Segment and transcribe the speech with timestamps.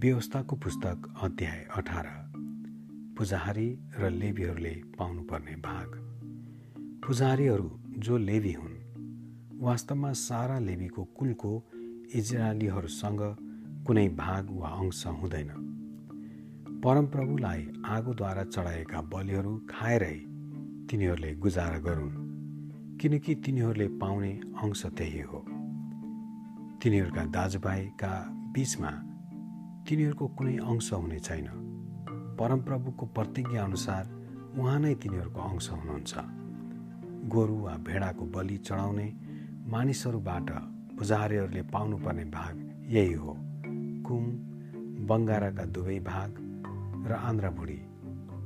[0.00, 2.06] व्यवस्थाको पुस्तक अध्याय अठार।
[3.18, 5.86] पुजाहारी र लेबीहरूले पाउनुपर्ने भाग।
[7.06, 11.64] पुजारीहरू जो लेबी हुन् वास्तवमा सारा लेबीको कुलको
[12.14, 13.36] इजरायलीहरूसँग
[13.86, 15.50] कुनै भाग वा अंश हुँदैन।
[16.84, 20.14] परमप्रभुलाई आगोद्वारा चढाएका बलिहरू खाएरै
[20.90, 25.44] तिनीहरूले गुजारा गरून् किनकि तिनीहरूले पाउने अंश त्यही हो।
[26.82, 28.90] तिनीहरूका दाजुभाइका बिचमा
[29.88, 31.46] तिनीहरूको कुनै अंश हुने छैन।
[32.40, 34.04] परमप्रभुको प्रतिज्ञा अनुसार
[34.58, 36.12] उहाँ नै तिनीहरूको अंश हुनुहुन्छ।
[37.28, 39.08] गोरु वा भेडाको बलि चढाउने
[39.66, 40.50] मानिसहरूबाट
[40.98, 42.54] पुजारीहरूले पाउनुपर्ने भाग
[42.88, 43.36] यही हो।
[44.06, 44.24] कुम
[45.06, 46.30] बङ्गाराका दुवै भाग
[47.08, 47.80] र आन्द्राभुडी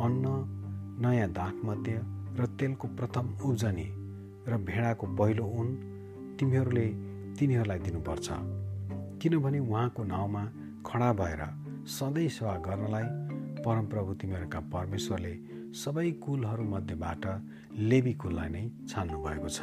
[0.00, 0.24] अन्न
[1.06, 1.98] नयाँ दाखमध्ये
[2.38, 3.88] र तेलको प्रथम उब्जनी
[4.50, 5.68] र भेडाको पहिलो उन
[6.40, 6.88] तिमीहरूले
[7.38, 8.28] तिनीहरूलाई दिनुपर्छ।
[9.22, 10.44] किनभने उहाँको नाउँमा
[10.86, 11.42] खडा भएर
[11.88, 13.06] सधैँ सेवा गर्नलाई
[13.64, 15.34] परमप्रभु तिमीहरूका परमेश्वरले
[15.74, 17.24] सबै कुलहरूमध्येबाट
[17.90, 19.60] लेबी कुललाई नै छान्नु भएको छ।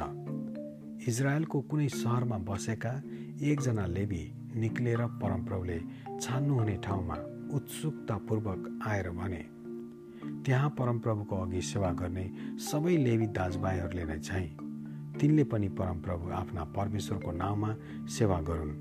[1.09, 2.93] इजरायलको कुनै सहरमा बसेका
[3.41, 4.23] एकजना लेबी
[4.61, 5.79] निक्लेर परमप्रभुले
[6.21, 7.17] छान्नुहुने ठाउँमा
[7.57, 9.43] उत्सुकतापूर्वक आएर भने
[10.45, 12.25] त्यहाँ परमप्रभुको अघि सेवा गर्ने
[12.69, 14.49] सबै लेबी दाजुभाइहरूले नै चाहिँ
[15.19, 17.71] तिनले पनि परमप्रभु आफ्ना परमेश्वरको नाउँमा
[18.17, 18.73] सेवा गरून्।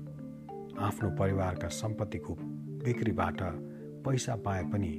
[0.79, 2.33] आफ्नो परिवारका सम्पत्तिको
[2.83, 3.41] बिक्रीबाट
[4.05, 4.89] पैसा पाए पनि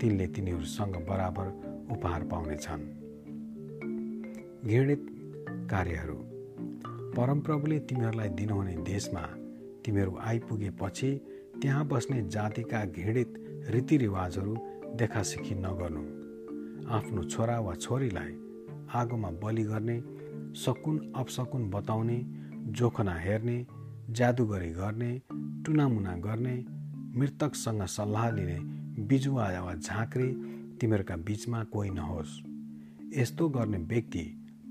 [0.00, 1.46] तिनले तिनीहरूसँग बराबर
[1.92, 2.84] उपहार पाउनेछन्।
[4.66, 5.06] घृणित
[5.70, 6.14] कार्यहरू।
[7.16, 9.20] परमप्रभुले तिमीहरूलाई दिनुहुने देशमा
[9.84, 11.10] तिमीहरू आइपुगेपछि
[11.62, 13.34] त्यहाँ बस्ने जातिका घृणित
[13.70, 14.56] रीतिरिवाजहरू
[14.96, 16.04] देखासेखी नगर्नु।
[16.94, 18.32] आफ्नो छोरा वा छोरीलाई
[18.94, 20.00] आगोमा बलि गर्ने
[20.54, 22.22] सकुन अपसकुन बताउने
[22.70, 23.66] जोखना हेर्ने
[24.12, 25.22] जादुगरी गर्ने
[25.64, 26.64] टुनामुना गर्ने
[27.20, 28.58] मृतकसँग सल्लाह लिने
[29.04, 30.28] बिजुवा वा झाँक्री
[30.80, 32.32] तिमीहरूका बिचमा कोही नहोस्।
[33.18, 34.24] यस्तो गर्ने व्यक्ति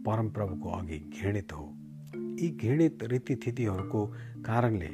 [0.06, 1.78] परमप्रभुको अघि घृणित हो।
[2.16, 4.06] यी घृणित रीतिथितिहरूको
[4.46, 4.91] कारणले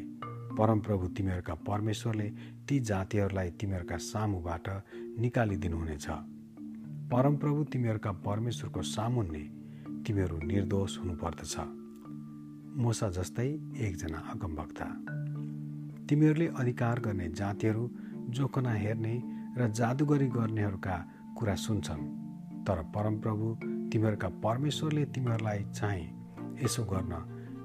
[0.56, 2.30] परमप्रभु तिमीहरूका परमेश्वरले
[2.68, 4.70] ती जातिहरूलाई तिमीहरूका सामुबाट
[5.20, 6.08] निकालिदिनुहुनेछ।
[7.12, 9.44] परमप्रभु तिमीहरूका परमेश्वरको सामुन्ने
[10.04, 11.77] तिमीहरू निर्दोष हुनुपर्दछ।
[12.78, 13.48] मोसा जस्तै
[13.86, 14.86] एकजना अगमवक्ता।
[16.10, 17.84] तिमीहरूले अधिकार गर्ने जातिहरू
[18.30, 19.16] जोखना हेर्ने
[19.58, 20.96] र जादुगरी गर्नेहरूका
[21.38, 22.04] कुरा सुन्छन्।
[22.66, 23.46] तर परमप्रभु
[23.90, 26.06] तिमीहरूका परमेश्वरले तिमीहरूलाई चाहिँ
[26.64, 27.14] यसो गर्न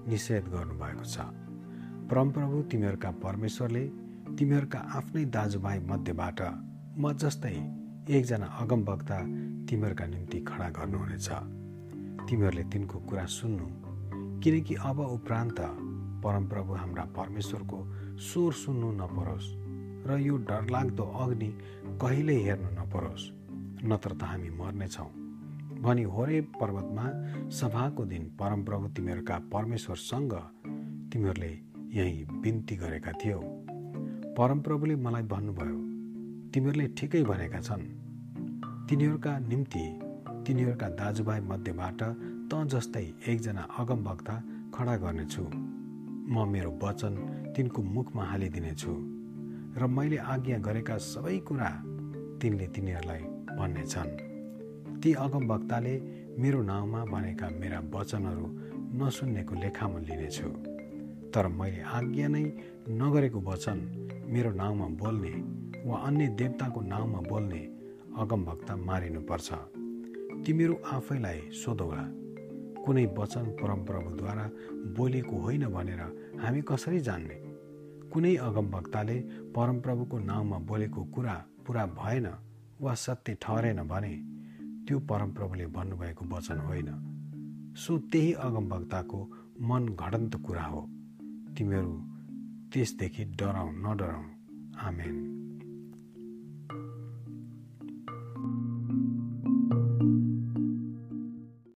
[0.08, 1.16] निषेध गर्नुभएको छ।
[2.08, 3.84] परमप्रभु तिमीहरूका परमेश्वरले
[4.38, 6.40] तिमीहरूका आफ्नै दाजुभाइ मध्येबाट
[6.96, 7.56] म जस्तै
[8.08, 9.18] एकजना अगमवक्ता
[9.68, 11.28] तिमीहरूका निम्ति खडा गर्नुहुनेछ।
[12.26, 13.91] तिमीहरूले तिनको कुरा सुन्नु
[14.42, 15.60] किनकि अब उपरान्त
[16.24, 17.78] परमप्रभु हाम्रा परमेश्वरको
[18.18, 19.48] स्वर सुन्नु नपरोस्
[20.06, 21.50] र यो डरलाग्दो अग्नि
[22.02, 23.30] कहिल्यै हेर्नु नपरोस्
[23.84, 25.10] नत्र त हामी मर्नेछौँ
[25.82, 27.06] भनी होरे पर्वतमा
[27.50, 30.34] सभाको दिन परमप्रभु तिमीहरूका परमेश्वरसँग
[31.12, 31.52] तिमीहरूले
[31.94, 33.40] यहीँ बिन्ती गरेका थियौ।
[34.38, 35.78] परमप्रभुले मलाई भन्नुभयो
[36.54, 37.82] तिमीहरूले ठिकै भनेका छन्।
[38.88, 39.84] तिनीहरूका निम्ति
[40.46, 42.00] तिनीहरूका दाजुभाइ मध्येबाट
[42.52, 44.34] त जस्तै एकजना अगमवक्ता
[44.74, 45.44] खडा गर्नेछु।
[46.34, 47.14] म मेरो वचन
[47.56, 48.92] तिनको मुखमा हालिदिनेछु
[49.80, 51.70] र मैले आज्ञा गरेका सबै कुरा
[52.40, 53.22] तिनले तिनीहरूलाई
[53.58, 54.12] भन्नेछन्।
[55.00, 55.94] ती अगमवक्ताले
[56.42, 58.46] मेरो नाउँमा भनेका मेरा वचनहरू
[59.00, 60.48] नसुन्नेको लेखामा लिनेछु।
[61.32, 62.44] तर मैले आज्ञा नै
[63.00, 63.78] नगरेको वचन
[64.32, 65.34] मेरो नाउँमा बोल्ने
[65.88, 67.62] वा अन्य देवताको नाउँमा बोल्ने
[68.20, 69.48] अगमभक्ता मारिनुपर्छ।
[70.44, 72.21] तिमीहरू आफैलाई सोधौला।
[72.86, 74.50] कुनै वचन परमप्रभुद्वारा
[74.96, 76.00] बोलेको होइन भनेर
[76.40, 77.34] हामी कसरी जान्ने?
[78.12, 79.20] कुनै अगमवक्ताले
[79.56, 81.34] परमप्रभुको नाउँमा बोलेको कुरा
[81.66, 82.26] पुरा भएन
[82.80, 84.14] वा सत्य ठहरेन भने
[84.88, 86.88] त्यो परमप्रभुले भन्नुभएको वचन होइन।
[87.76, 89.20] सो त्यही अगमवक्ताको
[89.60, 90.80] मन घडन्त कुरा हो।
[91.58, 91.94] तिमीहरू
[92.72, 94.32] त्यसदेखि डराउ नडराउनु
[94.78, 95.16] आमेन।